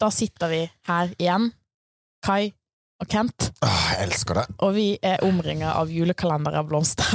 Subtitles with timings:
[0.00, 1.50] Da sitter vi her igjen,
[2.26, 2.50] Kai
[3.00, 4.44] og Kent, Åh, jeg elsker det.
[4.64, 7.10] og vi er omringa av julekalendere av blomster.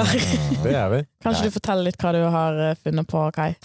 [0.63, 0.99] Det er vi.
[1.25, 3.55] Kanskje du forteller litt hva du har eh, funnet på, Kai?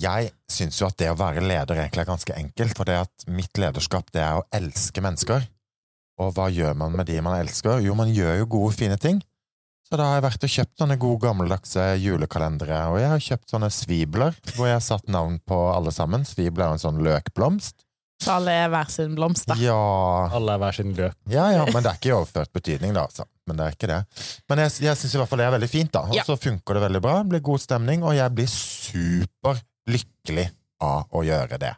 [0.00, 3.26] Jeg syns jo at det å være leder egentlig er ganske enkelt, for det at
[3.30, 5.44] mitt lederskap det er å elske mennesker.
[6.20, 7.82] Og hva gjør man med de man elsker?
[7.84, 9.20] Jo, man gjør jo gode, fine ting.
[9.86, 13.54] Så da har jeg vært og kjøpt sånne gode, gammeldagse julekalendere, og jeg har kjøpt
[13.54, 16.26] sånne svibler, hvor jeg har satt navn på alle sammen.
[16.28, 17.84] Svibler er jo en sånn løkblomst.
[18.20, 19.54] Så alle er hver sin blomst, da.
[19.56, 19.76] Ja,
[20.36, 21.14] Alle er hver sin løk.
[21.32, 23.24] ja, ja, men det er ikke i overført betydning, da, altså.
[23.48, 24.00] Men det er ikke det.
[24.48, 26.00] Men jeg, jeg syns i hvert fall det er veldig fint, da.
[26.06, 26.22] Og Ja.
[26.28, 27.14] så funker det veldig bra.
[27.22, 30.50] Det blir god stemning, og jeg blir superlykkelig
[30.80, 31.74] av å gjøre det.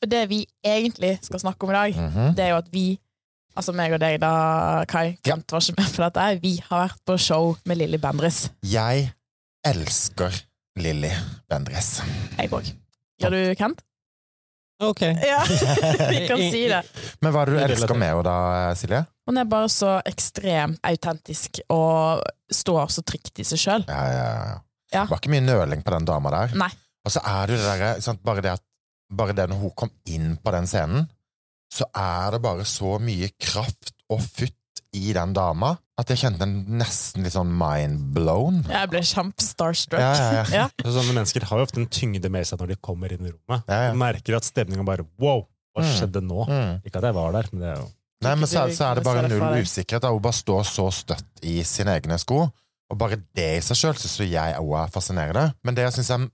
[0.00, 2.34] For det vi egentlig skal snakke om i dag, Mhm.
[2.34, 2.98] det er jo at vi,
[3.54, 4.32] altså meg og deg da,
[4.90, 5.32] Kai, Ja.
[5.34, 8.46] Kent var ikke med på dette, vi har vært på show med Lilly Bendriss.
[8.66, 9.10] Jeg
[9.66, 10.42] elsker
[10.80, 11.10] Lilly
[11.50, 12.00] Bendriss.
[12.38, 12.72] Jeg òg.
[13.22, 13.82] Gjør du, Kent?
[14.82, 15.02] Ok.
[15.02, 15.42] Ja,
[16.10, 16.80] vi kan si det.
[17.22, 18.36] Men hva er det du er elsker med henne da,
[18.78, 19.04] Silje?
[19.28, 23.84] Hun er bare så ekstremt autentisk og står så trygt i seg sjøl.
[23.86, 24.56] Ja, ja, ja.
[24.92, 25.04] Ja.
[25.06, 26.56] Det var ikke mye nøling på den dama der.
[26.58, 26.68] Nei.
[27.06, 28.64] Og så er det jo det derre bare, det at,
[29.22, 31.06] bare det når hun kom inn på den scenen,
[31.72, 34.58] så er det bare så mye kraft og futt
[34.92, 38.62] i den dama at jeg kjente den nesten litt sånn mind-blown.
[38.68, 40.02] Jeg ble kjempestarstruck.
[40.02, 40.66] Ja, ja, ja.
[40.66, 40.66] Ja.
[40.92, 43.64] Sånne mennesker har jo ofte en tyngde med seg når de kommer inn i rommet.
[43.70, 43.90] Ja, ja.
[43.94, 45.92] Du merker at stemninga bare Wow, hva Mm.
[45.96, 46.44] skjedde nå?
[46.48, 46.72] Mm.
[46.84, 47.88] Ikke at jeg var der, men det er jo
[48.22, 50.04] Nei, men så, så er det bare null usikkerhet.
[50.06, 52.44] Hun bare står så støtt i sine egne sko.
[52.92, 55.46] Og bare det i seg sjøl syns jeg òg er fascinerende.
[55.66, 56.28] Men det jeg syns er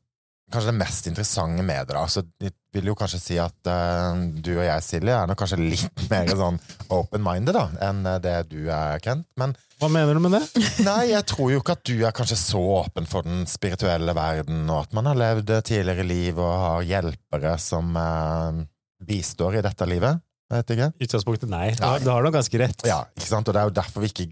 [0.52, 2.00] kanskje det mest interessante med dere.
[2.00, 5.40] da så Jeg vil jo kanskje si at uh, du og jeg, Silje, er nok
[5.40, 6.60] kanskje litt mer sånn
[6.94, 9.26] open-minded da enn eh, det du er, Kent.
[9.40, 10.42] Men Hva mener du med det?
[10.88, 14.64] nei, jeg tror jo ikke at du er kanskje så åpen for den spirituelle verden,
[14.68, 18.64] og at man har levd et tidligere liv og har hjelpere som uh,
[19.04, 20.24] bistår i dette livet.
[20.48, 20.92] Jeg vet ikke.
[21.04, 21.66] Utgangspunktet nei.
[21.76, 22.84] Du har, du har nok ganske rett.
[22.88, 23.48] Ja, ikke sant?
[23.48, 24.30] Og det er jo derfor vi ikke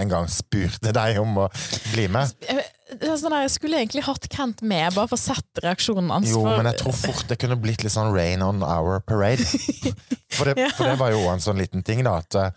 [0.00, 1.48] engang spurte deg om å
[1.92, 2.32] bli med.
[3.00, 6.28] Sånn der, jeg skulle egentlig hatt Kent med, bare for å sette reaksjonen hans.
[6.32, 9.44] Jo, for, men jeg tror fort det kunne blitt litt sånn rain on our parade.
[10.32, 10.70] For det, Ja.
[10.72, 12.50] for det var jo en sånn liten ting, da, at eh,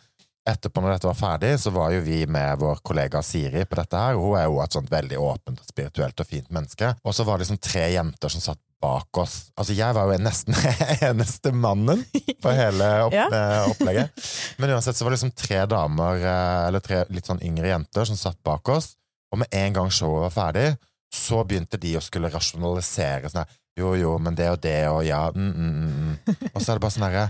[0.47, 3.99] etterpå når dette var ferdig, så var jo vi med vår kollega Siri på dette
[3.99, 4.15] her.
[4.15, 6.93] Hun er jo et sånt veldig åpent spirituelt og fint menneske.
[7.03, 9.49] Og så var det liksom tre jenter som satt bak oss.
[9.59, 10.55] Altså, jeg var jo nesten
[11.09, 12.05] eneste mannen
[12.43, 13.25] på hele opp, Ja.
[13.27, 14.25] eh, opplegget.
[14.61, 18.05] Men uansett så var det liksom tre damer, eh, eller tre litt sånn yngre jenter,
[18.07, 18.93] som satt bak oss.
[19.33, 20.67] Og med en gang showet var ferdig,
[21.15, 25.01] så begynte de å skulle rasjonalisere sånn her Jo, jo, men det og det og
[25.03, 26.51] ja mm, mm, mm, mm.
[26.53, 27.25] Og så er det bare sånn herre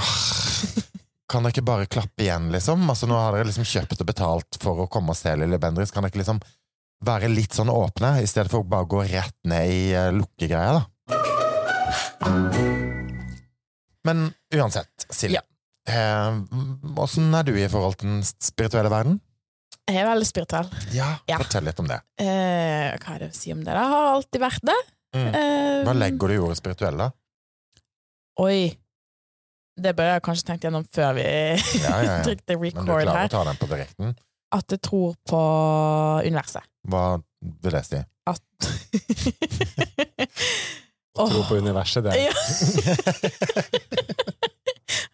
[0.00, 0.30] «Ah,
[1.30, 2.82] Kan dere ikke bare klappe igjen, liksom?
[2.90, 5.92] Altså, nå har dere liksom kjøpt og betalt for å komme og se Lille Bendriss.
[5.94, 6.40] Kan dere ikke liksom
[7.06, 10.80] være litt sånn åpne, i stedet for å bare gå rett ned i uh, lukkegreia,
[10.80, 10.82] da?
[14.08, 14.26] Men
[14.56, 15.42] uansett, Silje.
[15.88, 16.34] Eh,
[17.00, 19.20] Åssen er du i forhold til den spirituelle verden?
[19.88, 20.68] Jeg er veldig spirituell.
[20.94, 21.36] Ja, Ja.
[21.40, 21.98] Fortell litt om det.
[22.20, 23.72] Eh, hva er det å si om det?
[23.74, 23.84] da?
[23.90, 24.76] har alltid vært det.
[25.16, 25.30] Mm.
[25.34, 27.08] Eh, Hva legger du i ordet spirituell, da?
[28.40, 28.76] Oi.
[29.80, 31.30] Det bør jeg kanskje tenkt gjennom før vi Ja,
[31.88, 32.22] ja, ja.
[32.26, 33.26] trykte Men du klarer her.
[33.26, 34.14] å ta den på direkten?
[34.52, 35.40] At jeg tror på
[36.26, 36.62] universet.
[36.90, 37.04] Hva
[37.40, 37.96] vil det si?
[38.26, 38.42] At
[41.20, 42.30] Tro på universet, det Ja.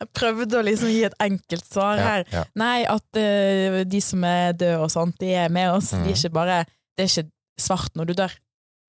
[0.00, 2.24] Jeg prøvde å liksom gi et enkelt svar her.
[2.32, 2.44] ja.
[2.54, 5.90] Nei, at uh, de som er døde og sånt, de er med oss.
[5.92, 6.08] De Mhm.
[6.08, 6.58] er ikke bare
[6.96, 8.32] Det er ikke svart når du dør.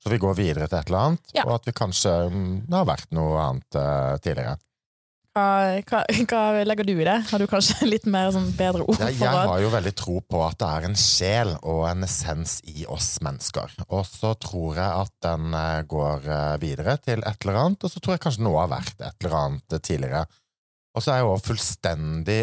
[0.03, 1.43] Så vi går videre til et eller annet, Ja.
[1.47, 4.57] og at vi kanskje mm, det har vært noe annet uh, tidligere.
[5.37, 7.15] Hva, hva, hva legger du i det?
[7.29, 10.39] Har du kanskje litt mer sånn bedre ord Ja, jeg har jo veldig tro på
[10.47, 13.69] at det er en sjel og en essens i oss mennesker.
[13.89, 16.25] Og så tror jeg at den eh, går
[16.63, 19.37] videre til et eller annet, og så tror jeg kanskje noe har vært et eller
[19.43, 20.23] annet tidligere.
[20.95, 22.39] Og så er jeg òg fullstendig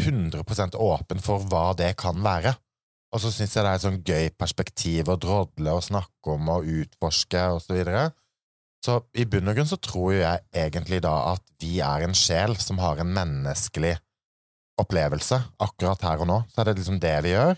[0.00, 2.54] 100% åpen for hva det kan være.
[3.14, 6.48] Og så syns jeg det er et sånn gøy perspektiv å drodle og snakke om
[6.56, 8.08] og utforske og så videre.
[8.84, 12.58] Så i bunn og grunn så tror jeg egentlig da at vi er en sjel
[12.60, 13.94] som har en menneskelig
[14.82, 16.40] opplevelse akkurat her og nå.
[16.50, 17.54] Så er det liksom det vi gjør.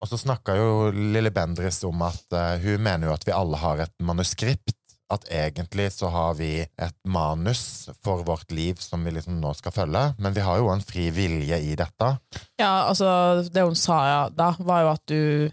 [0.00, 3.60] Og så snakka jo lille Bendriss om at uh, hun mener jo at vi alle
[3.60, 4.79] har et manuskript.
[5.10, 9.72] At egentlig så har vi et manus for vårt liv som vi liksom nå skal
[9.74, 12.12] følge, men vi har jo en fri vilje i dette.
[12.60, 13.08] Ja, altså,
[13.50, 15.50] det hun sa ja, da, var jo at du,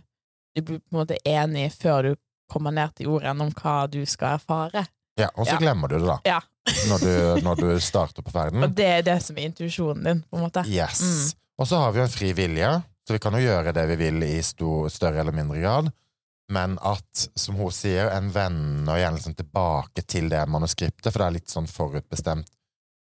[0.54, 2.12] du blir på en måte enig før du
[2.54, 4.86] kommer ned til jorden om hva du skal erfare.
[5.18, 5.64] Ja, Og så Ja.
[5.66, 6.20] glemmer du det, da.
[6.26, 6.38] Ja.
[6.92, 8.62] Når, du, når du starter på ferden.
[8.66, 10.66] Og det er det som er intuisjonen din, på en måte.
[10.68, 11.00] Yes.
[11.02, 11.38] Mm.
[11.64, 12.72] Og så har vi jo en fri vilje,
[13.08, 15.88] så vi kan jo gjøre det vi vil i stor, større eller mindre grad.
[16.54, 21.28] Men at, som hun sier, en vender gjerne liksom tilbake til det manuskriptet, for det
[21.28, 22.54] er litt sånn forutbestemt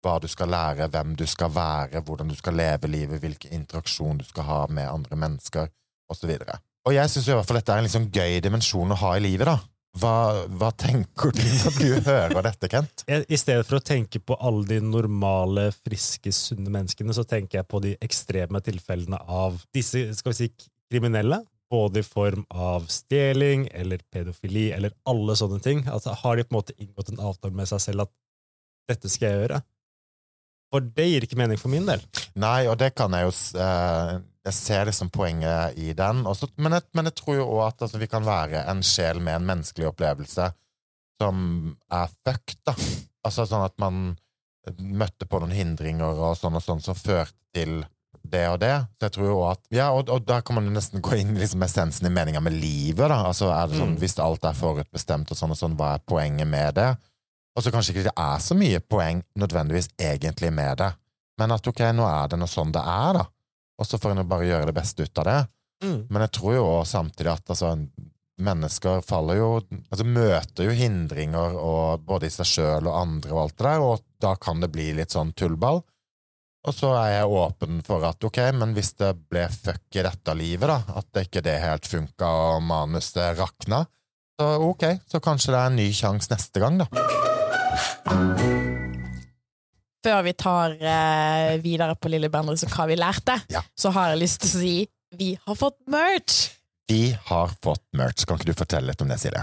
[0.07, 4.21] hva du skal lære, hvem du skal være, hvordan du skal leve livet, hvilken interaksjon
[4.21, 5.71] du skal ha med andre mennesker,
[6.13, 6.31] osv.
[6.31, 6.53] Og,
[6.87, 9.25] og jeg syns i hvert fall dette er en liksom gøy dimensjon å ha i
[9.25, 9.59] livet, da.
[9.97, 13.07] Hva, hva tenker du når du hører dette, Kent?
[13.09, 17.71] I stedet for å tenke på alle de normale, friske, sunne menneskene, så tenker jeg
[17.71, 20.51] på de ekstreme tilfellene av disse skal vi si,
[20.93, 21.41] kriminelle.
[21.71, 25.83] Både i form av stjeling eller pedofili eller alle sånne ting.
[25.91, 28.13] Altså, har de på en måte inngått en avtale med seg selv at
[28.87, 29.63] 'dette skal jeg gjøre'?
[30.71, 32.03] For det gir ikke mening for min del.
[32.39, 33.33] Nei, og det kan jeg jo
[33.63, 36.27] uh, Jeg ser liksom poenget i den.
[36.27, 39.19] Også, men, jeg, men, jeg, tror jo òg at altså, vi kan være en sjel
[39.19, 40.53] med en menneskelig opplevelse
[41.23, 41.43] som
[41.91, 42.75] er fucked, da.
[43.27, 44.17] Altså sånn at man
[44.79, 47.81] møtte på noen hindringer og sånn og sånn som førte til
[48.33, 48.75] det og det.
[48.97, 51.35] Så jeg tror jo at Ja, og, og da kan man jo nesten gå inn
[51.35, 53.23] i liksom essensen i meninga med livet, da.
[53.31, 54.01] Altså er det sånn, mm.
[54.03, 56.91] Hvis alt er forutbestemt og sånn og sånn, hva er poenget med det?
[57.57, 60.91] Og så kanskje ikke det er så mye poeng nødvendigvis egentlig med det,
[61.41, 63.25] men at ok, nå er det noe sånn det er, da.
[63.81, 65.41] Og så får en jo bare gjøre det beste ut av det.
[65.85, 65.99] Mm.
[66.09, 67.73] Men jeg tror jo også samtidig at altså,
[68.41, 69.49] mennesker faller jo
[69.91, 73.85] Altså møter jo hindringer og både i seg sjøl og andre og alt det der,
[73.85, 75.83] og da kan det bli litt sånn tullball.
[76.67, 80.35] Og så er jeg åpen for at ok, men hvis det ble fuck i dette
[80.35, 83.85] livet, da, at det ikke det helt funka og manuset rakna,
[84.37, 86.89] så ok, så kanskje det er en ny sjanse neste gang, da.
[90.07, 93.63] Før vi tar eh, videre på Lille Bendriss og hva vi lærte, Ja.
[93.79, 94.75] så har jeg lyst til å si
[95.17, 96.51] vi har fått merch!
[96.91, 98.23] Vi har fått merch.
[98.27, 99.41] Kan ikke du fortelle litt om det, Silje?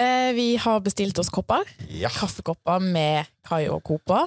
[0.00, 1.66] Eh, vi har bestilt oss kopper.
[1.92, 2.08] Ja.
[2.14, 4.22] Kaffekopper med Kai og Copa.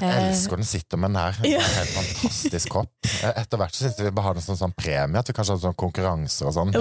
[0.00, 1.36] Jeg elsker den sitter med den her.
[1.44, 2.90] Er en helt fantastisk kopp.
[3.22, 5.60] Eh, Etter hvert så syns vi bare har en sånn, sånn premie, vi kanskje har
[5.62, 6.74] sånn konkurranser og sånn.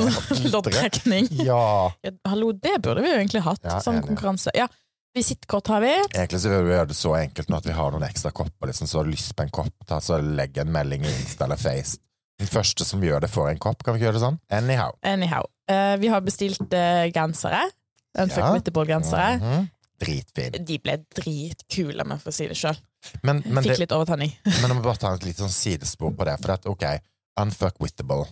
[0.53, 1.29] Loddtrekning.
[1.45, 1.91] Ja.
[2.01, 3.61] Ja, Hallo, det burde vi jo egentlig hatt.
[3.67, 4.55] Ja, sånn konkurranse.
[4.57, 4.67] Ja,
[5.13, 5.91] Visittkort har vi.
[6.15, 8.71] Egentlig så vil vi gjøre det så enkelt nå at vi har noen ekstra kopper.
[8.71, 11.45] Liksom, så har du lyst på en kopp, ta, så legg en melding i Insta
[11.45, 11.99] eller Face.
[12.41, 13.85] Den første som gjør det, får en kopp.
[13.85, 14.39] Kan vi ikke gjøre det sånn?
[14.49, 14.97] Anyhow.
[15.05, 15.45] Anyhow.
[15.69, 17.61] Uh, vi har bestilt uh, gensere.
[18.19, 18.51] Unfuck Ja.
[18.53, 19.39] Meatball-gensere.
[19.39, 19.67] -hmm.
[20.03, 20.65] Dritfin.
[20.65, 22.77] De ble dritkule, med for å si det sjøl.
[23.03, 24.33] Fikk det, litt overtenning.
[24.43, 26.37] men jeg må bare ta et litt sånn sidespor på det.
[26.41, 26.83] For at, ok,
[27.41, 28.25] unfuck wittable.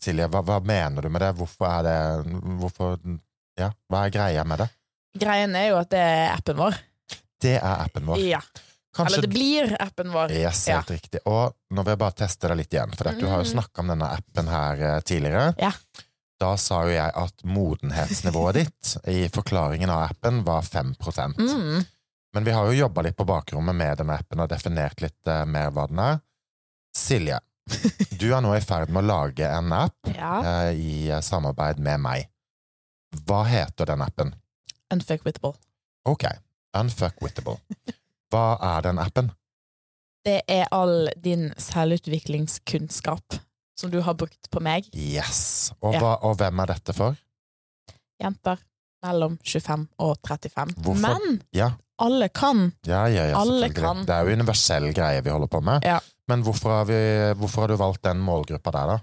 [0.00, 1.32] Silje, hva, hva mener du med det?
[1.38, 2.98] Hvorfor er det Hvorfor
[3.58, 4.68] Ja, hva er greia med det?
[5.18, 6.74] Greien er jo at det er appen vår.
[7.40, 8.18] Det er appen vår.
[8.20, 8.40] Ja.
[8.96, 10.30] Kanskje Eller det blir appen vår.
[10.36, 11.20] Yes, helt riktig.
[11.28, 13.52] Og nå vil jeg bare teste det litt igjen, for du har jo Mm.
[13.54, 15.54] snakka om denne appen her eh, tidligere.
[15.58, 15.72] Ja.
[16.40, 20.94] Da sa jo jeg at modenhetsnivået ditt i forklaringen av appen var 5
[21.38, 21.84] Mm.
[22.34, 25.44] Men vi har jo jobba litt på bakrommet med denne appen og definert litt eh,
[25.48, 26.18] mer hva den er.
[26.96, 27.38] Silje,
[28.20, 30.34] du er nå i ferd med å lage en app Ja.
[30.44, 32.28] eh, i eh, samarbeid med meg.
[33.24, 34.34] Hva heter den appen?
[34.92, 35.54] Unfuckwittable.
[36.04, 36.26] Ok,
[36.76, 37.56] Unfuckwittable.
[38.30, 39.32] Hva er den appen?
[40.26, 43.38] Det er all din selvutviklingskunnskap
[43.76, 44.86] som du har brukt på meg.
[44.96, 45.72] Yes.
[45.82, 46.14] Og, Ja.
[46.22, 47.16] og hvem er dette for?
[48.22, 48.58] Jenter
[49.04, 50.74] mellom 25 og 35.
[50.82, 51.02] Hvorfor?
[51.20, 51.70] Men Ja,
[52.00, 52.72] alle kan.
[52.86, 54.04] ja, ja, ja Alle kan.
[54.06, 55.84] Det er jo universell greie vi holder på med.
[55.84, 55.98] Ja.
[56.28, 56.98] Men hvorfor har, vi,
[57.38, 58.98] hvorfor har du valgt den målgruppa der, da?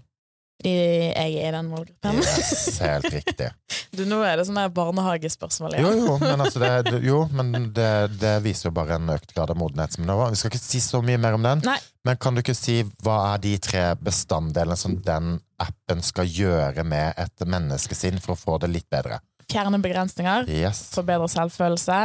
[0.63, 2.19] Jeg er i den målgruppen.
[2.23, 3.49] Yes, helt riktig.
[3.93, 5.99] Du, nå er det sånne barnehagespørsmål Jo, igjen.
[6.07, 9.51] jo, men, altså det, det- jo, men det, det viser jo bare en økt grad
[9.53, 9.99] av modenhet.
[9.99, 11.75] Vi skal ikke si så mye mer om den, Nei.
[12.07, 16.83] men kan du ikke si hva er de tre bestanddelene som den appen skal gjøre
[16.89, 19.19] med et menneskesinn for å få det litt bedre?
[19.51, 20.87] Fjerne begrensninger, Yes.
[20.95, 21.99] forbedre selvfølelse,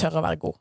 [0.00, 0.58] tørre å være god.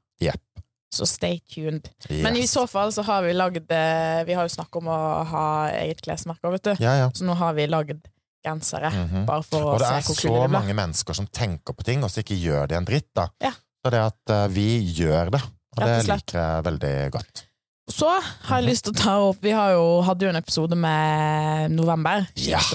[0.94, 1.88] Så stay tuned.
[2.10, 2.22] yes.
[2.22, 4.98] Men i så fall så har vi lagd eh, Vi har jo snakket om å
[5.32, 5.46] ha
[5.80, 6.74] eget klesmerke, vet du.
[6.84, 7.08] Ja, ja.
[7.18, 8.06] Så nå har vi lagd
[8.46, 9.26] gensere, Mhm.
[9.26, 11.74] bare for å se hvor Og det er så kule det mange mennesker som tenker
[11.74, 13.30] på ting, og så ikke gjør de en dritt, da.
[13.42, 13.52] Ja.
[13.84, 17.44] Så det at uh, vi gjør det, og det og liker jeg veldig godt.
[17.90, 18.08] Så
[18.48, 21.72] har jeg lyst til å ta opp Vi har jo, hadde jo en episode med
[21.76, 22.28] november.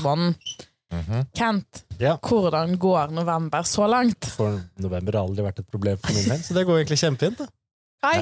[0.05, 0.35] Måneden.
[0.93, 1.27] Mhm.
[1.37, 2.17] Kent, Ja.
[2.17, 4.25] hvordan går november så langt?
[4.25, 7.49] For november har aldri vært et problem for min del, så det går egentlig kjempefint.
[7.99, 8.21] Hei!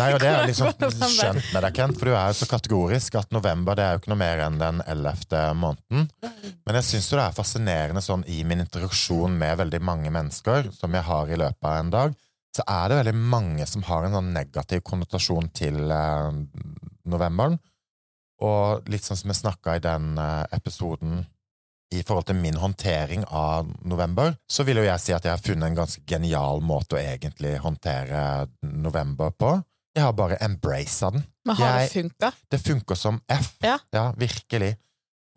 [0.00, 0.70] Nei, og det er jo liksom
[1.12, 4.00] skjønt med deg, Kent, for du er jo så kategorisk at november det er jo
[4.00, 6.06] ikke noe mer enn den ellevte måneden.
[6.64, 10.70] Men jeg syns jo det er fascinerende sånn i min interaksjon med veldig mange mennesker
[10.72, 12.16] som jeg har i løpet av en dag,
[12.56, 16.30] så er det veldig mange som har en sånn negativ konnotasjon til eh,
[17.04, 17.58] novemberen.
[18.48, 21.26] Og litt sånn som jeg snakka i den eh, episoden
[21.94, 25.42] i forhold til min håndtering av november, så vil jo jeg si at jeg har
[25.44, 29.52] funnet en ganske genial måte å egentlig håndtere november på.
[29.96, 31.22] Jeg har bare embracet den.
[31.46, 32.32] Men har det Jeg- funka?
[32.50, 33.54] Det funker som F.
[33.62, 33.78] Ja.
[34.16, 34.76] virkelig.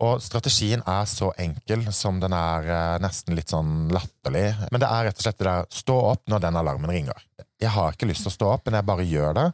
[0.02, 4.56] Og strategien er så enkel som den er eh, nesten litt sånn latterlig.
[4.72, 7.22] Men det er rett og slett det der stå opp når den alarmen ringer.
[7.60, 9.52] Jeg har ikke lyst til å stå opp, men jeg bare gjør det.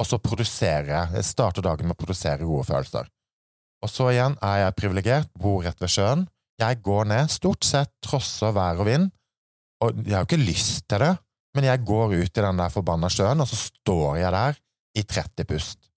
[0.00, 3.06] Og så produserer Jeg starter dagen med å produsere gode følelser.
[3.82, 6.28] Og så igjen er jeg privilegert, bor rett ved sjøen.
[6.60, 9.08] Jeg går ned, stort sett trosser vær og vind.
[9.82, 11.12] Og jeg har jo ikke lyst til det,
[11.56, 14.58] men jeg går ut i den der forbanna sjøen, og så står jeg der
[15.00, 15.88] i 30 pust.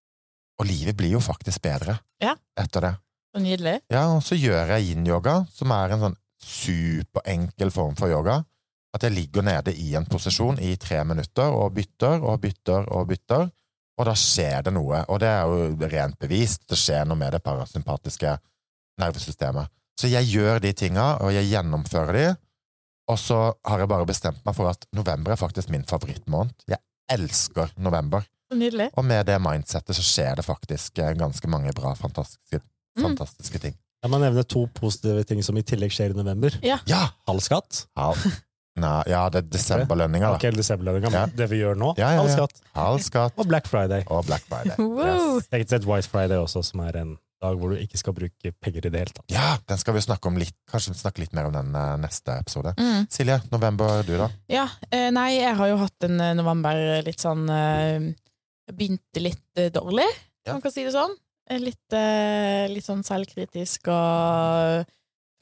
[0.62, 2.36] Og livet blir jo faktisk bedre Ja.
[2.56, 2.94] etter det.
[3.34, 3.80] Så nydelig.
[3.90, 8.44] Ja, og så gjør jeg yin-yoga, som er en sånn superenkel form for yoga.
[8.94, 13.08] At jeg ligger nede i en posisjon i tre minutter og bytter og bytter og
[13.10, 13.48] bytter,
[13.98, 15.02] og da skjer det noe.
[15.10, 16.62] Og det er jo rent bevist.
[16.70, 18.36] Det skjer noe med det parasympatiske
[19.02, 19.68] nervesystemet.
[20.00, 22.24] Så jeg gjør de tinga, og jeg gjennomfører de,
[23.12, 26.54] og så har jeg bare bestemt meg for at november er faktisk min favorittmåned.
[26.68, 26.80] Jeg
[27.12, 28.24] elsker november.
[28.54, 28.88] Nydelig.
[28.96, 32.62] Og med det mindsettet så skjer det faktisk eh, ganske mange bra, fantastiske,
[32.94, 33.16] Mm.
[33.60, 33.74] ting.
[34.04, 36.54] Jeg må nevne to positive ting som i tillegg skjer i november.
[36.62, 36.76] Ja!
[37.26, 37.86] Halv skatt.
[37.98, 38.20] Halv,
[38.78, 40.38] nei, ja, det er desemberlønninga, da.
[40.38, 41.24] Ok, desemberlønninga, Ja.
[41.26, 41.94] men det vi gjør nå.
[41.98, 42.36] Ja, ja, Halv ja.
[42.36, 42.60] skatt.
[42.76, 44.04] Halv skatt Og Black Friday.
[44.06, 44.76] og Black Friday.
[44.78, 45.38] Wow.
[45.40, 45.48] Yes.
[45.50, 48.88] Tenk seg White Friday også, som er en dag hvor du ikke skal bruke penger
[48.88, 49.26] i det hele tatt.
[49.32, 51.94] Ja, den skal vi snakke om litt Kanskje vi snakker litt mer om den eh,
[52.02, 52.72] neste episode.
[52.80, 53.04] Mm.
[53.12, 54.30] Silje, november, du da?
[54.50, 58.08] Ja, eh, nei, jeg har jo hatt en eh, november litt sånn eh,
[58.72, 60.08] Begynte litt dårlig,
[60.48, 60.54] Ja.
[60.56, 61.12] man kan si det sånn.
[61.60, 61.92] Litt,
[62.72, 64.86] litt sånn selvkritisk og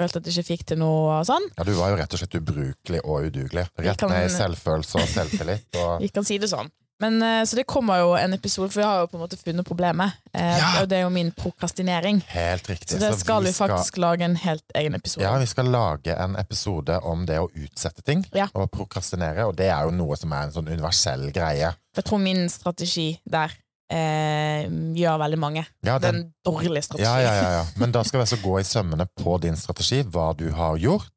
[0.00, 1.44] følte at jeg ikke fikk til noe og sånn.
[1.54, 3.68] Ja, Du var jo rett og slett ubrukelig og udugelig.
[3.78, 5.68] Rett kan- ned i selvfølelse og selvtillit.
[5.78, 5.92] Og...
[6.02, 6.70] Vi kan si det sånn.
[7.02, 9.38] Men, eh, så det kommer jo en episode, for vi har jo på en måte
[9.40, 10.12] funnet problemet.
[10.32, 10.68] Eh, Ja.
[10.82, 12.20] Og det er jo min prokrastinering.
[12.30, 12.94] Helt riktig.
[12.94, 15.24] Så det skal vi faktisk lage en helt egen episode.
[15.26, 18.46] Ja, vi skal lage en episode om det å utsette ting Ja.
[18.54, 21.74] og prokrastinere, og det er jo noe som er en sånn universell greie.
[21.96, 23.50] Jeg tror min strategi der
[23.92, 24.64] eh,
[24.96, 25.66] gjør veldig mange.
[25.84, 27.04] Ja, den, en dårlig strategi.
[27.04, 27.64] ja, ja, ja, ja.
[27.76, 31.10] Men da skal vi altså gå i sømmene på din strategi, hva du har gjort,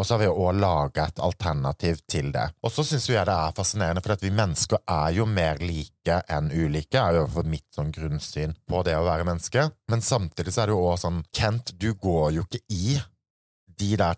[0.00, 2.46] og så har vi òg laga et alternativ til det.
[2.64, 6.16] Og så syns jeg det er fascinerende, for at vi mennesker er jo mer like
[6.32, 9.68] enn ulike, er jo for mitt sånn grunnsyn på det å være menneske.
[9.92, 12.98] Men samtidig så er det jo òg sånn Kent, du går jo ikke i
[13.80, 14.16] de der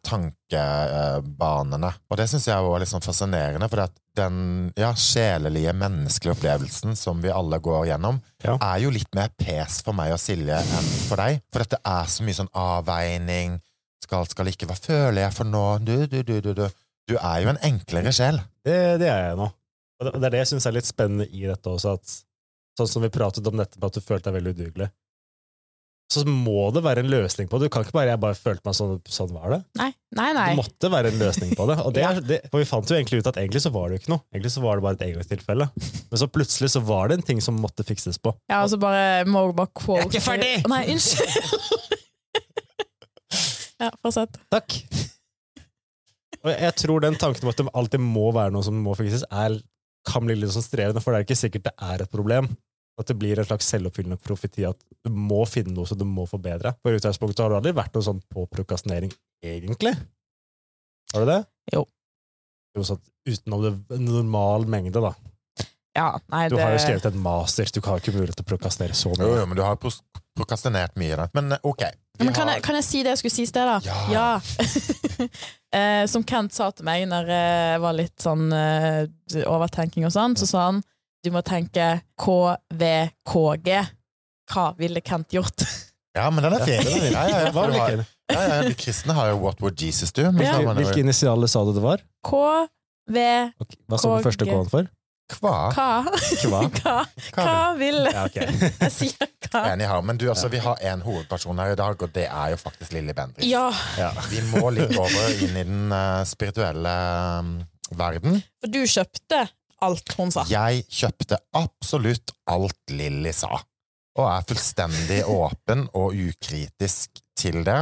[0.83, 1.93] tankebanene.
[2.11, 6.97] Og det syns jeg er litt sånn fascinerende, for at den ja, sjelelige, menneskelige opplevelsen
[6.99, 8.57] som vi alle går gjennom, Ja.
[8.61, 11.41] er jo litt mer pes for meg og Silje enn for deg.
[11.53, 13.61] For det er så mye sånn avveining.
[14.03, 15.65] Skal, skal ikke, hva føler jeg for nå?
[15.87, 16.67] Du, du, du, du, du.
[17.11, 18.41] Du er jo en enklere sjel.
[18.67, 19.49] Det, det er jeg nå.
[20.01, 22.19] Og det, det er det jeg syns er litt spennende i dette også, at
[22.79, 24.91] sånn som vi pratet om nettopp, at du følte deg veldig udugelig.
[26.13, 27.71] Så må det være en løsning på det.
[27.71, 29.61] Du kan ikke bare 'jeg bare følte meg sånn', sånn var det.
[29.81, 30.33] Nei, nei.
[30.37, 30.49] nei.
[30.51, 31.79] Det måtte være en løsning på det.
[31.81, 32.13] Og det, ja.
[32.21, 34.25] det for vi fant jo egentlig ut at egentlig så var det jo ikke noe.
[34.35, 35.69] Egentlig så var det bare et engangstilfelle.
[36.11, 38.35] Men så plutselig så var det en ting som måtte fikses på.
[38.51, 40.55] Ja, altså bare, må bare quote Jeg er ikke ferdig!
[40.69, 42.01] Nei, unnskyld!
[43.83, 44.39] ja, fortsett.
[44.53, 44.79] Takk!
[46.43, 49.25] Og jeg tror den tanken om at det alltid må være noe som må fikses,
[49.31, 49.59] er,
[50.09, 52.51] kan bli litt sånn strevende, for det er ikke sikkert det er et problem.
[53.01, 56.27] At det blir en slags selvoppfyllende profeti at du må finne noe så du må
[56.29, 56.75] forbedre.
[56.83, 59.15] For i utgangspunktet har det aldri vært noe sånn på prokrastinering,
[59.47, 59.95] egentlig.
[61.15, 61.41] Har du det?
[61.73, 61.87] Jo.
[62.77, 65.15] Jo, sånn utenom det normale normal mengde, da.
[65.97, 68.51] Ja, nei, Du det har jo skrevet en master, du har ikke mulighet til å
[68.55, 69.27] prokrastinere så mye.
[69.41, 71.27] jo, men du har prokrastinert mye, da.
[71.37, 71.83] Men eh, ok.
[72.19, 73.81] Men kan har- jeg, kan jeg si det jeg skulle si i sted, da?
[74.13, 74.41] Ja.
[75.79, 79.07] eh, som Kent sa til meg når jeg var litt sånn eh,
[79.45, 80.83] overtenking og sånn, så sa han
[81.23, 83.69] du må tenke KVKG.
[84.53, 85.65] Hva ville Kent gjort?
[86.13, 86.83] Ja, men den er fin.
[86.85, 87.07] Ja.
[87.09, 90.27] Ja, ja, ja, har- ja, ja, de kristne har jo What would Jesus do?
[90.29, 90.59] Ja.
[90.61, 92.03] jo Hvilke initialer sa du det var?
[92.29, 93.31] KVKG.
[93.89, 94.45] Hva står den første.
[94.51, 94.91] K-en for?
[95.33, 95.55] Kva?
[95.73, 95.89] Hva?
[96.43, 96.97] Hva, Hva?
[97.37, 98.49] Hva vil Ja, okay.
[98.85, 99.63] Jeg sier hva.
[99.73, 100.01] Her.
[100.05, 102.95] Men du, altså, vi har en hovedperson her i dag, og det er jo faktisk
[102.97, 103.49] Lilly Bendriss.
[103.49, 103.69] Ja,
[104.01, 104.13] Ja.
[104.31, 106.93] Vi må litt over inn i den uh, spirituelle
[107.41, 107.53] um,
[107.99, 108.41] verden.
[108.61, 109.45] for du kjøpte
[109.83, 110.45] alt hun sa.
[110.49, 113.51] Jeg kjøpte absolutt alt Lilly sa,
[114.19, 117.81] og er fullstendig åpen og ukritisk til det.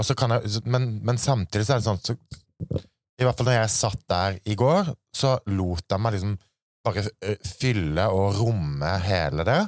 [0.00, 2.16] Og så kan jeg, men, men samtidig så er det sånn så,
[3.20, 6.38] I hvert fall når jeg satt der i går, så lot jeg meg liksom
[6.84, 9.60] bare eh, fylle og romme hele det.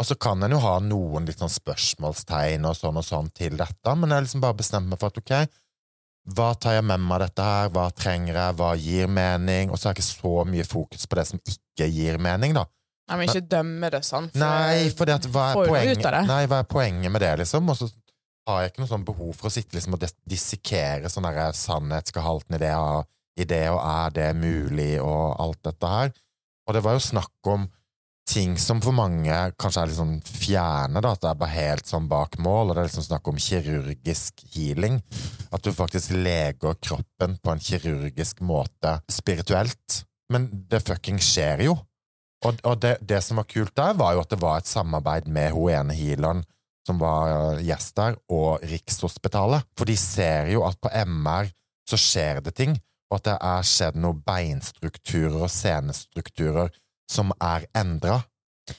[0.00, 3.56] Og så kan en jo ha noen litt sånn spørsmålstegn og sånn og sånn til
[3.60, 5.34] dette, men jeg har liksom bare bestemt meg for at ok,
[6.36, 9.78] hva tar jeg med meg av dette her, hva trenger jeg, hva gir mening, og
[9.78, 12.64] så har jeg ikke så mye fokus på det som ikke gir mening, da.
[13.10, 14.28] Nei, men ikke dømme det sånn.
[14.30, 17.68] for- Nei, for det at, hva, er poenget, nei, hva er poenget med det, liksom?
[17.68, 17.90] Og så
[18.48, 22.54] har jeg ikke noe sånn behov for å sitte liksom og dissekere sånn derre sannhetsgehalten
[22.56, 23.04] i det, og,
[23.38, 26.12] i det, og er det mulig, og alt dette her.
[26.68, 27.68] Og det var jo snakk om
[28.28, 31.88] ting som for mange kanskje er litt sånn fjerne, da, at det er bare helt
[31.90, 35.00] sånn bak mål, og det er liksom snakk om kirurgisk healing.
[35.52, 40.02] At du faktisk leger kroppen på en kirurgisk måte spirituelt.
[40.32, 41.76] Men det fucking skjer jo.
[42.46, 45.28] Og, og det, det, som var kult der, var jo at det var et samarbeid
[45.30, 46.42] med hun ene healeren
[46.86, 49.68] som var gjest der, og Rikshospitalet.
[49.78, 51.50] For de ser jo at på MR
[51.86, 52.74] så skjer det ting,
[53.12, 56.72] og at det er skjedd noen beinstrukturer og senestrukturer
[57.12, 58.22] som er endra.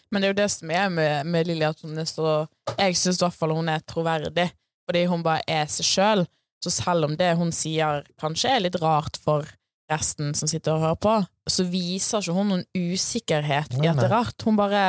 [0.09, 2.45] Men det er jo det som er med, med Lilly, at hun er så
[2.79, 4.47] Jeg syns i hvert fall hun er troverdig,
[4.87, 6.23] fordi hun bare er seg sjøl.
[6.63, 9.45] Så selv om det hun sier kanskje er litt rart for
[9.91, 11.17] resten som sitter og hører på,
[11.51, 14.47] så viser ikke hun noen usikkerhet i at det er rart.
[14.47, 14.85] Hun bare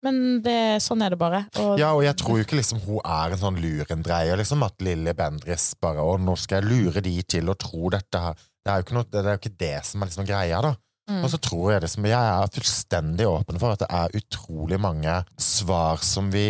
[0.00, 1.42] men det, sånn er det bare.
[1.60, 4.80] Og, ja, og jeg tror jo ikke liksom hun er en sånn lurendreier, liksom, at
[4.84, 8.46] Lilly Bendris bare Å, nå skal jeg lure de til å tro dette her.
[8.60, 10.74] Det er jo ikke, noe, det, er jo ikke det som er liksom greia, da.
[11.10, 11.24] Mm.
[11.24, 15.14] Og så tror jeg liksom, jeg er fullstendig åpen for at det er utrolig mange
[15.42, 16.44] svar som vi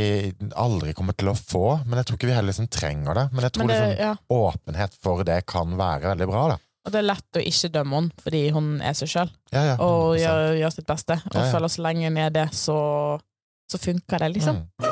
[0.52, 1.78] aldri kommer til å få.
[1.86, 3.24] Men jeg tror ikke vi heller liksom trenger det.
[3.32, 4.12] Men jeg tror Men det, liksom, ja.
[4.36, 6.42] åpenhet for det kan være veldig bra.
[6.52, 6.58] da.
[6.84, 9.74] Og det er lett å ikke dømme henne fordi hun er seg sjøl ja, ja,
[9.84, 11.16] og gjør, gjør, sitt beste.
[11.30, 12.78] Og ja, føler så lenge hun er det, så,
[13.70, 14.62] så funker det, liksom.
[14.64, 14.90] Mm.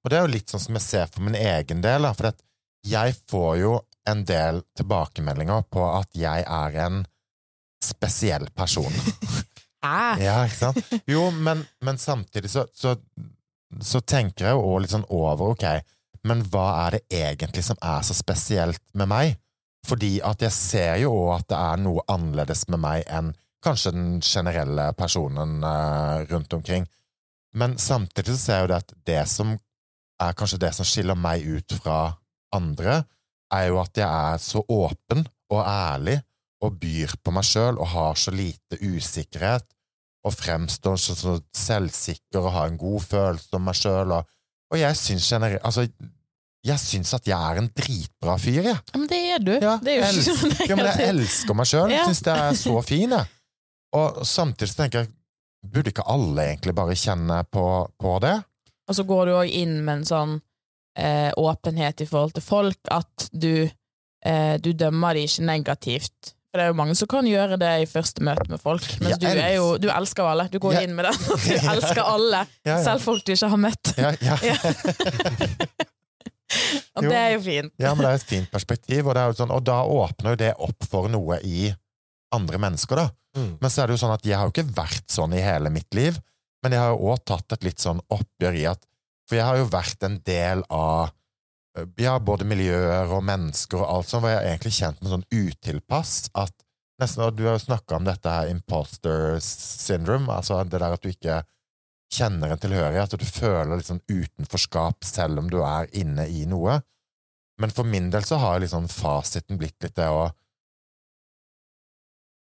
[0.00, 2.06] Og det er jo litt sånn som jeg ser for min egen del.
[2.16, 2.32] For
[2.88, 3.74] jeg får jo
[4.10, 7.04] en del tilbakemeldinger på at jeg er en
[7.84, 8.92] spesiell person.
[9.80, 10.18] Ah.
[10.20, 10.90] ja, ikke sant?
[11.08, 12.90] Jo, men, men samtidig så, så,
[13.80, 15.64] så, tenker jeg jo også litt sånn over, ok,
[16.28, 19.38] men hva er det egentlig som er så spesielt med meg?
[19.88, 23.32] Fordi at jeg ser jo òg at det er noe annerledes med meg enn
[23.64, 26.84] kanskje den generelle personen uh, rundt omkring.
[27.56, 29.56] Men samtidig så ser jeg jo det at det som
[30.20, 31.98] er kanskje det som skiller meg ut fra
[32.56, 33.02] andre,
[33.54, 36.20] er jo at jeg er så åpen og ærlig
[36.64, 39.66] og byr på meg sjøl og har så lite usikkerhet
[40.26, 44.12] og fremstår så, så selvsikker og har en god følelse om meg sjøl.
[44.18, 44.26] Og,
[44.70, 45.86] og, jeg syns generelt Altså,
[46.66, 48.76] jeg syns at jeg er en dritbra fyr, jeg.
[48.76, 49.54] Ja, men det er du.
[49.54, 51.94] Ja, det er jo ikke sånn ja, men jeg elsker meg sjøl.
[51.94, 52.04] Ja.
[52.10, 53.32] Syns det er så fin, jeg.
[53.96, 55.12] Og samtidig så tenker jeg,
[55.72, 57.64] burde ikke alle egentlig bare kjenne på,
[58.00, 58.36] på det?
[58.90, 60.36] Og så går du òg inn med en sånn
[61.00, 63.68] eh, åpenhet i forhold til folk, at du,
[64.26, 66.34] eh, du dømmer de ikke negativt.
[66.50, 69.20] For det er jo mange som kan gjøre det i første møte med folk, mens
[69.22, 70.48] du er jo Du elsker alle.
[70.50, 71.14] Du går inn med det.
[71.46, 72.80] Du elsker alle, ja, ja.
[72.88, 73.92] selv folk du ikke har møtt.
[74.00, 74.10] Ja,
[76.98, 77.72] og det er jo fint.
[77.78, 80.90] Ja, men det er et fint perspektiv, og, sånn, og da åpner jo det opp
[80.90, 81.70] for noe i
[82.34, 83.06] andre mennesker, da.
[83.38, 83.52] Mm.
[83.62, 85.70] Men så er det jo sånn at jeg har jo ikke vært sånn i hele
[85.70, 86.18] mitt liv,
[86.64, 88.82] men jeg har jo òg tatt et litt sånn oppgjør i at
[89.30, 91.12] for jeg har jo vært en del av
[91.78, 95.28] eh, ja, både miljøer og mennesker og alt sånt, hvor jeg egentlig kjent med sånn
[95.30, 96.66] utilpass at
[97.00, 101.08] nesten, Du har jo snakka om dette her imposter syndrome, altså det der at du
[101.12, 101.38] ikke
[102.10, 106.42] kjenner en tilhørighet, at du føler litt sånn utenforskap selv om du er inne i
[106.50, 106.80] noe.
[107.62, 110.26] Men for min del så har liksom fasiten blitt litt det å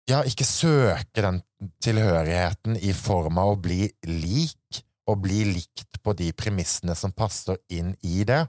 [0.10, 1.44] ja, ikke søke den
[1.86, 7.60] tilhørigheten i form av å bli lik, å bli likt på de premissene som passer
[7.74, 8.44] inn i det.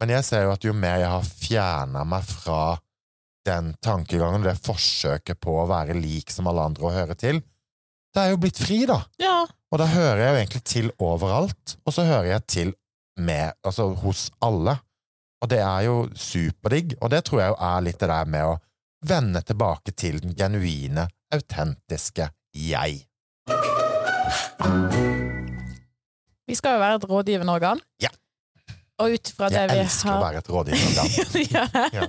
[0.00, 2.76] Men jeg ser jo at jo mer jeg har fjerna meg fra
[3.46, 7.40] den tankegangen, det forsøket på å være lik som alle andre og høre til,
[8.16, 9.02] det er jo blitt fri, da.
[9.20, 9.44] Ja.
[9.70, 12.74] Og da hører jeg jo egentlig til overalt, og så hører jeg til
[13.20, 14.78] med, altså hos alle.
[15.44, 18.54] Og det er jo superdigg, og det tror jeg jo er litt det der med
[18.54, 18.56] å
[19.06, 23.04] vende tilbake til den genuine, autentiske jeg.
[26.46, 27.82] Vi skal jo være et rådgivende organ.
[28.02, 28.12] Ja.
[29.02, 31.66] Og ut ifra det vi har Jeg elsker å være et rådgivende organ.
[32.00, 32.06] ja.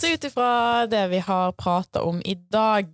[0.00, 0.50] Så ut ifra
[0.90, 2.88] det vi har prata om i dag,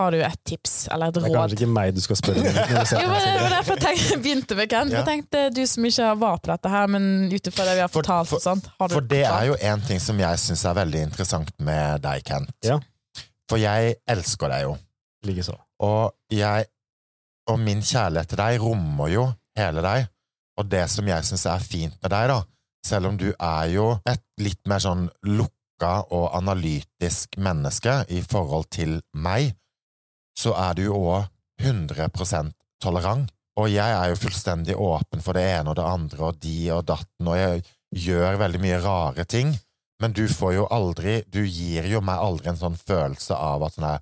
[0.00, 1.26] har du et tips eller et råd?
[1.26, 2.46] Det er kanskje ikke meg du skal spørre om.
[3.02, 4.94] jo, men Det var derfor jeg begynte med Kent.
[4.96, 7.92] Jeg tenkte Du som ikke var på dette her, men ut ifra det vi har
[7.92, 11.04] fortalt For, for, har for det er jo en ting som jeg syns er veldig
[11.10, 12.54] interessant med deg, Kent.
[12.64, 12.78] Ja.
[13.50, 14.76] For jeg elsker deg jo.
[15.28, 15.56] Likeså.
[15.84, 16.68] Og jeg
[17.48, 19.26] og min kjærlighet til deg rommer jo
[19.58, 20.08] hele deg.
[20.60, 22.42] Og det som jeg syns er fint med deg, da,
[22.86, 28.68] selv om du er jo et litt mer sånn lukka og analytisk menneske i forhold
[28.72, 29.54] til meg,
[30.36, 31.28] så er du jo òg
[31.60, 33.28] 100 tolerant.
[33.60, 36.86] Og jeg er jo fullstendig åpen for det ene og det andre og de og
[36.88, 37.64] datten, og jeg
[38.06, 39.50] gjør veldig mye rare ting,
[40.00, 43.74] men du får jo aldri Du gir jo meg aldri en sånn følelse av at
[43.74, 43.98] sånn her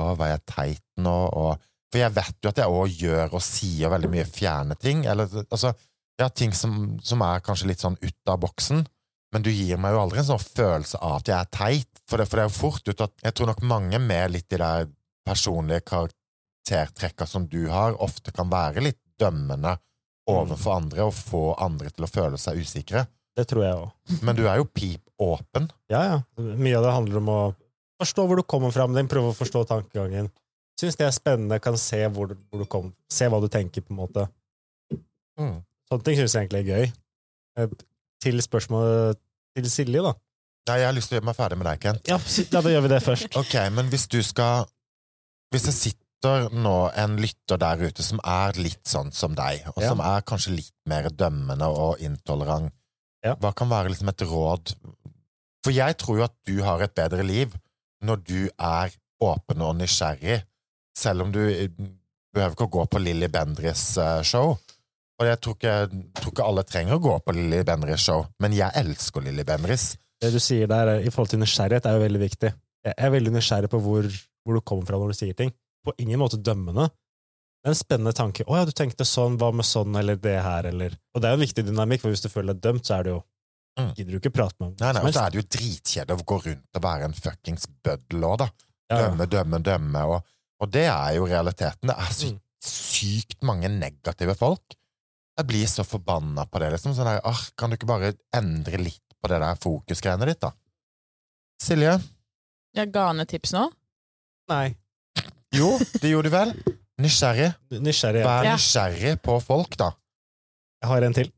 [0.00, 1.16] Å, var jeg teit nå?
[1.28, 1.60] og
[1.94, 5.04] for jeg vet jo at jeg òg gjør og sier veldig mye fjerne ting.
[5.06, 5.70] Eller altså,
[6.18, 8.82] ja, ting som, som, er kanskje litt sånn ut av boksen.
[9.30, 12.02] Men du gir meg jo aldri en sånn følelse av at jeg er teit.
[12.10, 14.50] For det, for det er jo fort ut at Jeg tror nok mange med litt
[14.50, 14.72] i det
[15.24, 19.76] personlige karaktertrekka som du har, ofte kan være litt dømmende
[20.30, 23.06] overfor andre og få andre til å føle seg usikre.
[23.38, 24.18] Det tror jeg òg.
[24.26, 25.70] Men du er jo pip åpen.
[25.94, 26.18] Ja, ja.
[26.42, 27.42] Mye av det handler om å
[28.02, 30.34] forstå hvor du kommer fra med prøve å forstå tankegangen.
[30.80, 33.80] Syns det er spennende, kan se hvor, du- hvor du kom, se hva du tenker,
[33.86, 34.24] på en måte.
[35.38, 35.62] Mm.
[35.90, 36.92] Sånne ting syns jeg egentlig er gøy.
[37.58, 37.68] Eh,
[38.24, 39.18] Til spørsmålet
[39.54, 40.12] til Silje, da.
[40.68, 42.06] Nei, jeg har lyst til å gjøre meg ferdig med deg, Kent.
[42.08, 43.36] Ja, ja, da gjør vi det først.
[43.42, 44.64] Ok, men hvis du skal
[45.52, 49.82] Hvis det sitter nå en lytter der ute som er litt sånn som deg, og
[49.82, 49.90] Ja.
[49.92, 52.72] som er kanskje litt mer dømmende og intolerant,
[53.22, 53.34] Ja.
[53.36, 54.74] hva kan være liksom et råd?
[55.62, 57.52] For jeg tror jo at du har et bedre liv
[58.02, 58.90] når du er
[59.22, 60.42] åpen og nysgjerrig,
[60.98, 61.70] selv om du eh,
[62.34, 64.56] behøver ikke å gå på Lilly Bendriss eh, show.
[65.20, 65.74] Og jeg tror ikke,
[66.18, 69.92] tror ikke alle trenger å gå på Lilly Bendriss show, men jeg elsker Lilly Bendriss.
[70.20, 72.50] Det du sier der eh, i forhold til nysgjerrighet, er jo veldig viktig.
[72.84, 74.08] Jeg er veldig nysgjerrig på hvor,
[74.44, 75.54] hvor du kommer fra når du sier ting.
[75.84, 76.88] På ingen måte dømmende.
[77.64, 78.44] Det er en spennende tanke.
[78.44, 81.32] 'Å ja, du tenkte sånn, hva med sånn, eller det her', eller Og det er
[81.32, 83.22] jo en viktig dynamikk, for hvis du føler deg dømt, så er det jo
[83.74, 83.90] Mm.
[83.96, 86.36] Gidder du ikke prate med Nei, nei, og så er det jo dritkjedelig å gå
[86.44, 88.46] rundt og være en fuckings bøddel òg, da.
[88.92, 89.30] Dømme, ja.
[89.32, 90.02] Dømme, dømme.
[90.12, 91.88] Og, og det er jo realiteten.
[91.90, 92.40] Det er så Mm.
[92.64, 94.76] sykt mange negative folk.
[95.36, 96.70] Jeg blir så forbanna på det.
[96.72, 100.40] liksom sånn der, ah, Kan du ikke bare endre litt på det der fokusgreiene ditt,
[100.40, 100.52] da?
[101.60, 102.00] Silje?
[102.74, 103.70] Jeg ga henne tips nå.
[104.48, 104.74] Nei.
[105.52, 106.52] Jo, det gjorde du vel?
[107.00, 107.54] Nysgjerrig.
[107.70, 108.24] Nysgjerrig.
[108.24, 109.92] Vær nysgjerrig på folk, da.
[110.82, 111.32] Jeg har en til.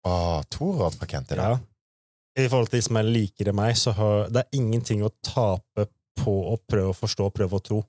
[0.00, 1.58] Å, to råd fra Kent i dag.
[1.58, 2.42] Ja.
[2.42, 5.84] I forhold til de som er likere meg, så har det er ingenting å tape
[6.16, 7.80] på å prøve å forstå, prøve å tro.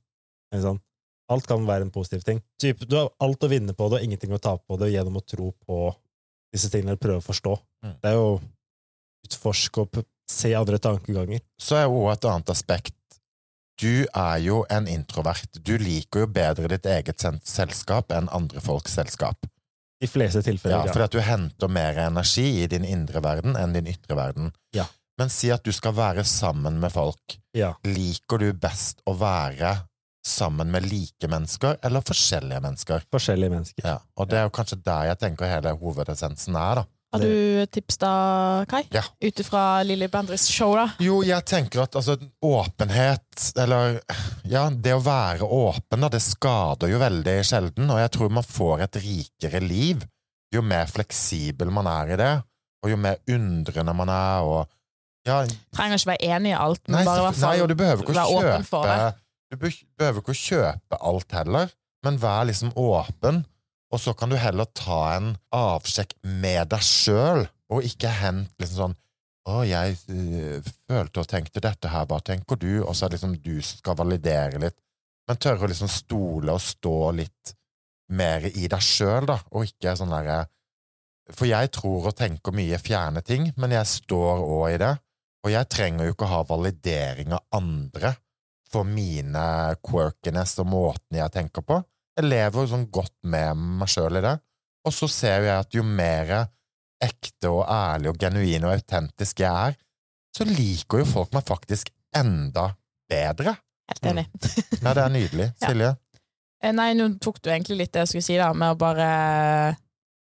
[0.60, 0.84] Sant?
[1.32, 2.42] Alt kan være en positiv ting.
[2.60, 5.22] Typ, du har alt å vinne på det, og ingenting å tape på det gjennom
[5.22, 5.78] å tro på
[6.52, 7.54] disse tingene, eller prøve å forstå.
[7.86, 7.94] Mm.
[8.02, 8.34] Det er jo
[9.28, 11.44] utforske og se andre tankeganger.
[11.62, 12.98] Så er jo et annet aspekt
[13.82, 15.58] Du er jo en introvert.
[15.66, 19.48] Du liker jo bedre ditt eget selskap enn andre folks selskap.
[20.02, 20.94] I fleste tilfeller, ja.
[20.94, 24.52] fordi at du henter mer energi i din indre verden enn din ytre verden.
[24.76, 24.86] Ja.
[25.18, 27.38] Men si at du skal være sammen med folk.
[27.58, 27.74] ja.
[27.86, 29.76] Liker du best å være
[30.28, 33.06] sammen med like mennesker eller forskjellige mennesker?
[33.12, 33.86] Forskjellige mennesker.
[33.86, 36.88] Ja, og det er jo kanskje der jeg tenker hele hovedessensen er, da.
[37.12, 38.12] Har du tips da,
[38.72, 38.86] Kai?
[38.96, 39.02] Ja.
[39.04, 40.94] Ut ifra Lilly Bendriss show, da?
[41.04, 43.98] Jo, jeg tenker at altså, åpenhet, eller
[44.48, 48.48] ja, det å være åpen, da, det skader jo veldig sjelden, og jeg tror man
[48.48, 50.06] får et rikere liv
[50.56, 52.32] jo mer fleksibel man er i det,
[52.84, 55.44] og jo mer undrende man er, og ja,
[55.76, 57.76] Trenger ikke være enig i alt, men nei, bare i hvert fall
[58.16, 59.12] være åpen for det.
[59.52, 61.72] Du behøver ikke å kjøpe alt heller,
[62.06, 63.44] men vær liksom åpen,
[63.92, 68.78] og så kan du heller ta en avsjekk med deg sjøl, og ikke hent liksom
[68.78, 68.98] sånn
[69.50, 72.84] å, jeg øh, følte og tenkte dette her, hva tenker du?
[72.86, 74.78] Og så er det liksom du som skal validere litt.
[75.28, 77.54] Men tørre å liksom stole og stå litt
[78.14, 80.44] mer i deg sjøl, da, og ikke sånn derre
[81.32, 84.94] For jeg tror og tenker mye fjerne ting, men jeg står òg i det.
[85.42, 88.14] Og jeg trenger jo ikke å ha validering av andre
[88.72, 89.44] for mine
[89.84, 91.82] quirkiness og måten jeg tenker på.
[92.18, 94.36] Jeg lever jo sånn godt med meg sjøl i det.
[94.88, 96.32] Og så ser jeg at jo mer
[97.02, 99.76] ekte og ærlig og genuin og autentisk jeg er,
[100.36, 102.70] så liker jo folk meg faktisk enda
[103.12, 103.56] bedre.
[103.92, 104.26] Helt enig.
[104.82, 105.48] Ja, det er nydelig.
[105.64, 105.92] Silje?
[106.64, 106.72] Ja.
[106.78, 109.08] Nei, nå tok du egentlig litt det jeg skulle si, da, med å bare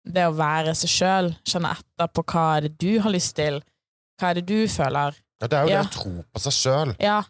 [0.07, 3.61] Det å være seg sjøl, kjenne etter på hva er det du har lyst til,
[4.19, 5.19] hva er det du føler.
[5.43, 5.83] Ja, det er jo Ja.
[5.83, 6.95] det å tro på seg sjøl.
[7.03, 7.21] Ja,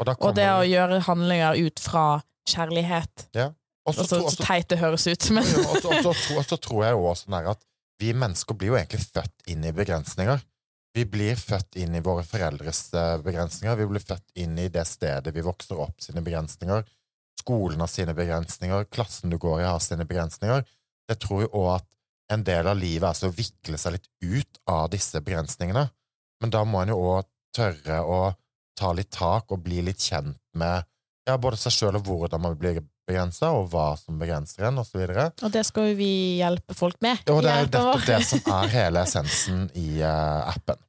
[0.00, 2.04] Og, og det å gjøre handlinger ut fra
[2.48, 3.26] kjærlighet.
[3.36, 3.50] Ja.
[3.90, 7.26] så også, også, så teit det høres ut, men Og så- tror jeg jo også
[7.26, 7.60] sånn at
[8.00, 10.40] vi mennesker blir jo egentlig født inn i begrensninger.
[10.96, 13.76] Vi blir født inn i våre foreldres eh, begrensninger.
[13.76, 16.82] Vi blir født inn i det stedet vi vokser opp sine begrensninger.
[17.38, 18.88] Skolen har sine begrensninger.
[18.90, 20.64] Klassen du går i har sine begrensninger.
[21.10, 21.86] Jeg tror jo òg at
[22.34, 25.88] en del av livet er så å vikle seg litt ut av disse begrensningene.
[26.40, 28.20] Men da må en jo òg tørre å
[28.78, 30.86] ta litt tak og bli litt kjent med
[31.28, 32.80] ja, både seg sjøl og hvordan man blir
[33.10, 35.02] begrensa, og hva som begrenser en, osv.
[35.02, 37.20] Og det skal jo vi hjelpe folk med.
[37.30, 40.80] Og det er jo nettopp det som er hele essensen i uh, appen.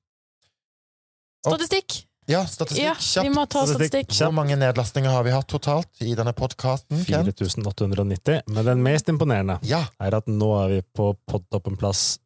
[1.41, 2.03] Statistikk!
[2.29, 2.85] Ja, statistikk.
[2.85, 4.13] Ja, vi må ta statistikk.
[4.13, 7.01] Hvor mange nedlastninger har vi hatt totalt i denne podkasten?
[7.01, 8.43] 4890.
[8.53, 9.81] Men den mest imponerende Ja.
[9.99, 12.19] er at nå er vi på podtoppenplass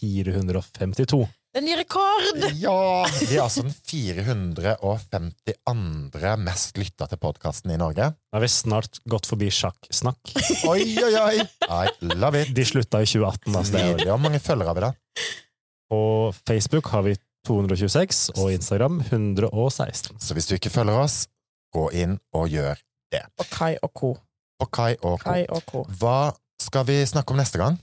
[0.00, 1.22] 452.
[1.48, 2.42] Det er ny rekord!
[2.60, 2.72] ja!
[3.24, 6.34] Vi er altså den 452.
[6.44, 8.10] mest lytta til podkasten i Norge.
[8.12, 10.20] Da har vi snart gått forbi sjakksnakk.
[10.68, 11.40] Oi, oi, oi!
[11.64, 11.88] I
[12.20, 12.52] love it!
[12.52, 13.56] De slutta i 2018.
[13.56, 14.90] Altså det er jo Hvor mange følgere har vi da?
[15.88, 16.00] På
[16.44, 17.16] Facebook har vi
[17.48, 20.20] 226, og Instagram 116.
[20.20, 21.32] Så hvis du ikke følger oss,
[21.72, 22.76] gå inn og gjør
[23.14, 23.22] det.
[23.40, 24.12] Og Kai og co.
[24.60, 25.24] Og Kai og co.
[25.24, 25.86] Kai og co.
[26.02, 26.18] Hva
[26.60, 27.80] skal vi snakke om neste gang?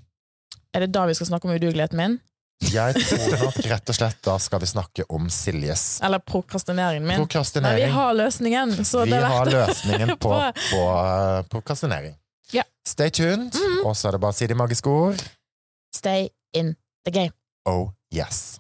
[0.75, 2.21] Er det da vi skal snakke om udugeligheten min?
[2.63, 7.20] Jeg tror nok rett og slett da skal vi snakke om Siljes Eller prokrastineringen min?
[7.62, 10.32] Men vi har løsningen, så Vi har løsningen på,
[10.72, 12.15] på uh, prokrastinering.
[12.54, 12.63] Ja.
[12.88, 13.86] Stay tuned, Mhm.
[13.86, 15.22] og så er det bare å si de magiske ord.
[15.96, 17.32] Stay in the game.
[17.65, 18.60] Oh yes.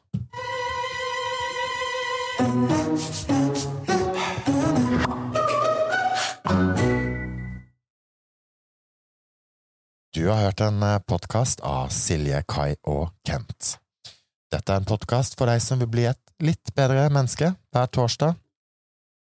[10.13, 13.77] Du har hørt en podkast av Silje, Kai og Kent.
[14.55, 18.37] Dette er en podkast for deg som vil bli et litt bedre menneske hver torsdag.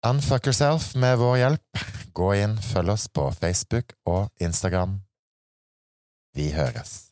[0.04, 1.84] Unfuck yourself med vår hjelp.
[2.12, 4.98] Gå inn, følg oss på Facebook og Instagram.
[6.36, 7.11] Vi høres.